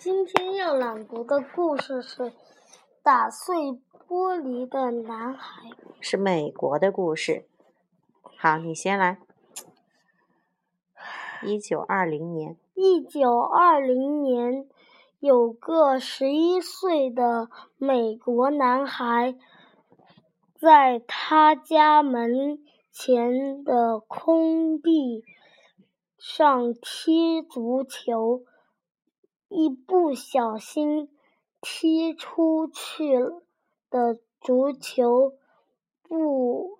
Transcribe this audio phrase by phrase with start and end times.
[0.00, 2.22] 今天要朗读的故事是
[3.02, 3.54] 《打碎
[4.08, 5.68] 玻璃的男孩》，
[6.00, 7.44] 是美国的故事。
[8.38, 9.18] 好，你先来。
[11.42, 14.66] 一九二零年，一九二零年，
[15.18, 19.34] 有个十一岁的美国男孩，
[20.58, 22.58] 在他家门
[22.90, 25.22] 前的空地
[26.16, 28.40] 上踢足球，
[29.50, 31.10] 一不小心
[31.60, 33.14] 踢出去
[33.90, 35.34] 的足球
[36.02, 36.78] 不。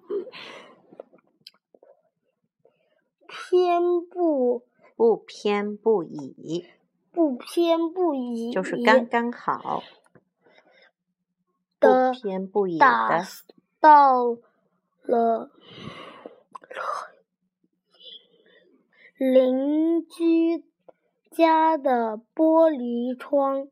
[3.33, 4.65] 偏不
[4.97, 6.69] 不偏不倚，
[7.13, 9.83] 不偏不倚，就是刚刚好。
[11.79, 13.25] 不偏不倚的，
[13.79, 14.37] 到
[15.03, 15.51] 了
[19.17, 20.65] 邻居
[21.31, 23.69] 家的玻璃窗，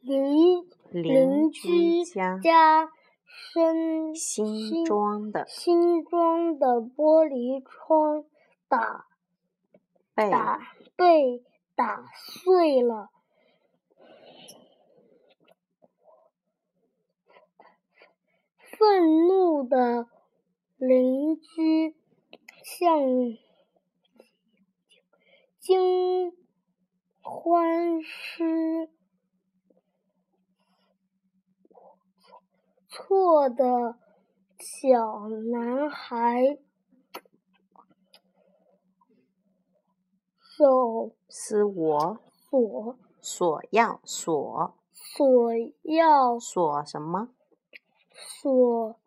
[0.00, 2.90] 邻邻居家。
[4.14, 8.24] 新装的新装的玻璃窗
[8.68, 9.06] 打
[10.14, 10.60] 打
[10.96, 11.44] 被
[11.76, 13.10] 打碎了，
[18.58, 20.08] 愤怒的
[20.76, 21.94] 邻居
[22.64, 22.98] 向
[25.60, 26.32] 惊
[27.20, 28.90] 欢失。
[32.88, 33.98] 错的
[34.58, 36.58] 小男孩，
[40.38, 47.28] 手是我锁锁要锁锁要锁什么？
[48.14, 48.98] 锁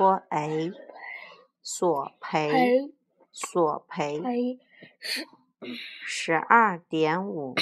[0.00, 0.72] 或 A
[1.62, 2.90] 索赔
[3.30, 4.58] 索赔
[4.98, 5.26] 十
[6.06, 7.54] 十二点五。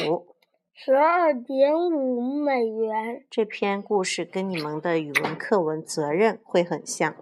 [0.72, 3.26] 十二点五美元。
[3.28, 7.16] 这篇故事跟你们的语文课文责任会很像。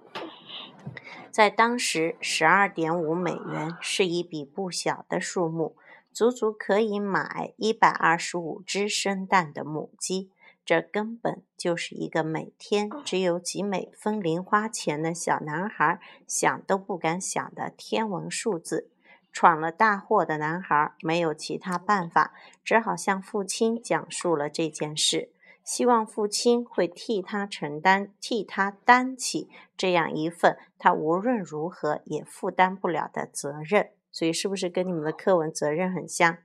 [1.31, 5.79] 在当时，十二点五美元是一笔不小的数目，
[6.13, 10.31] 足足可以买一百二十五只生蛋的母鸡。
[10.67, 18.91] 这根本就是一个每天只有几美分零花钱的小男孩想都不敢想的天文数字。
[19.33, 22.33] 闯了大祸的男孩没有其他办法，
[22.65, 25.31] 只好向父亲讲述了这件事，
[25.63, 33.91] 希望父亲会替他承担、替他担起这样一份他无论如何也负担不了的责任。
[34.11, 36.39] 所以，是不是跟你们的课文责任很像？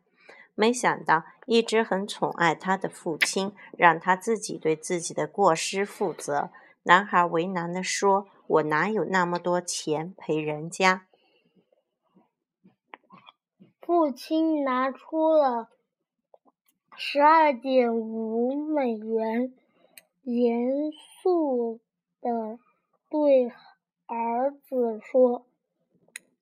[0.61, 6.51] 没想到，一直很宠爱他的父亲，让他自己对自己的过失负责。
[6.83, 11.07] 男孩为难地说：“我哪有那么多钱赔人家？”
[13.81, 15.69] 父亲拿出了
[16.95, 19.51] 十二点五美元，
[20.21, 20.91] 严
[21.23, 21.79] 肃
[22.21, 22.59] 地
[23.09, 23.51] 对
[24.05, 25.47] 儿子说：“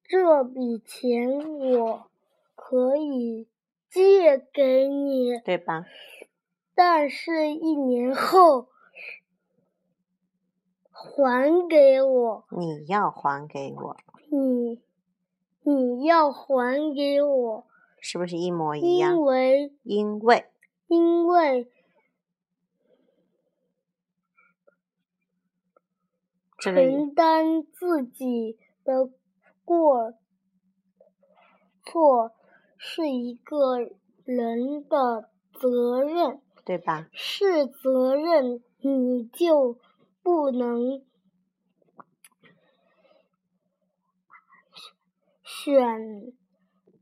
[0.04, 2.12] 这笔钱我
[2.54, 3.48] 可以
[3.90, 5.86] 借给你，对吧？
[6.76, 8.70] 但是一年后
[10.92, 12.46] 还给我。
[12.52, 13.98] 你要还给我。
[14.30, 14.82] 你。”
[15.62, 17.68] 你要还给我，
[18.00, 19.12] 是不是一模一样？
[19.14, 20.46] 因为因为
[20.88, 21.70] 因为
[26.58, 29.12] 承担自己的
[29.64, 30.14] 过
[31.86, 32.32] 错
[32.82, 33.78] 是一个
[34.24, 37.10] 人的责任，对吧？
[37.12, 39.78] 是责任，你就
[40.24, 41.04] 不能。
[45.44, 46.32] 选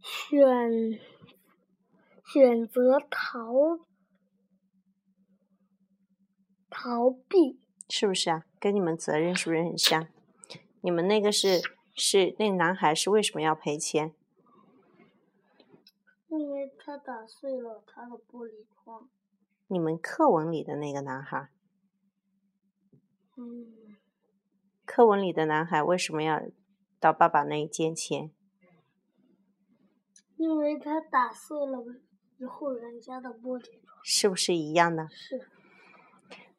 [0.02, 1.00] 选
[2.26, 3.54] 选择逃
[6.68, 8.46] 逃避，是不是啊？
[8.59, 10.08] 跟你们责任是不是很像？
[10.82, 11.62] 你们那个是
[11.94, 14.16] 是那个男孩是为什么要赔钱？
[16.37, 19.09] 因为他打碎了他的玻璃窗。
[19.67, 21.49] 你们课文里的那个男孩？
[23.35, 23.97] 嗯。
[24.85, 26.41] 课文里的男孩为什么要
[26.99, 28.31] 到爸爸那一间前？
[30.37, 31.84] 因为他打碎了
[32.37, 35.09] 一户人家的玻璃窗，是不是一样的？
[35.09, 35.49] 是。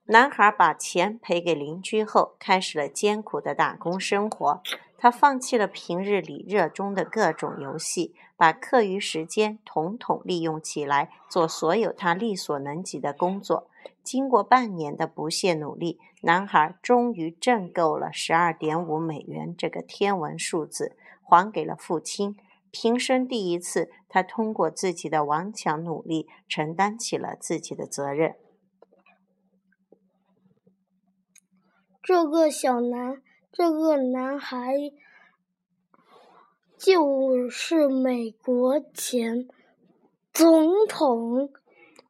[0.06, 4.62] 男孩把钱赔给邻居后，开始了艰苦的打工生活。
[5.00, 13.71] 他放弃了平日里热衷的各种游戏，把课余时间统统利用起来，做所有他力所能及的工作。
[14.03, 22.37] 经过半年的不懈努力，男孩终于挣够了十二点五美元这个天文数字，还给了父亲。
[22.71, 28.35] 平生第一次，他通过自己的顽强努力，承担起了自己的责任。
[32.03, 33.23] 这个小男，
[33.53, 34.75] 这个男孩，
[36.77, 39.49] 就是美国前
[40.33, 41.50] 总统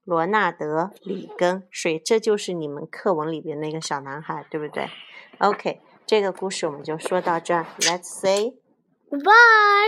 [0.05, 1.67] 罗纳德·里根。
[1.73, 4.89] 所以这就是你们课文里边那个小男孩，对不对
[5.39, 7.65] ？OK，这个故事我们就说到这儿。
[7.81, 8.55] Let's say
[9.09, 9.79] goodbye。